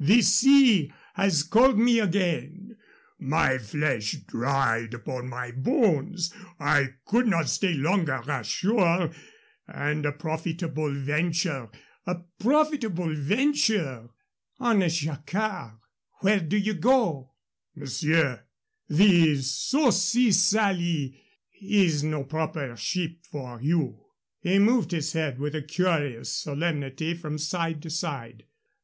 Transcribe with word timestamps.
The 0.00 0.22
sea 0.22 0.92
has 1.14 1.44
called 1.44 1.78
me 1.78 2.00
again. 2.00 2.76
My 3.20 3.58
flesh 3.58 4.14
dried 4.26 4.92
upon 4.92 5.28
my 5.28 5.52
bones. 5.52 6.34
I 6.58 6.94
could 7.04 7.28
not 7.28 7.48
stay 7.48 7.74
longer 7.74 8.20
ashore. 8.26 9.12
And 9.68 10.04
a 10.04 10.10
profitable 10.10 10.92
venture 10.92 11.68
a 12.08 12.16
profitable 12.40 13.14
venture" 13.14 14.08
"Honest, 14.58 14.98
Jacquard! 15.02 15.78
Where 16.22 16.40
do 16.40 16.56
ye 16.56 16.74
go?" 16.74 17.30
"Monsieur, 17.76 18.46
the 18.88 19.36
Saucy 19.40 20.32
Sally 20.32 21.20
is 21.62 22.02
no 22.02 22.24
proper 22.24 22.74
ship 22.76 23.18
for 23.30 23.62
you." 23.62 24.00
He 24.40 24.58
moved 24.58 24.90
his 24.90 25.12
head 25.12 25.38
with 25.38 25.54
a 25.54 25.62
curious 25.62 26.32
solemnity 26.32 27.14
from 27.14 27.38
side 27.38 27.80
to 27.82 27.90
side. 27.90 28.46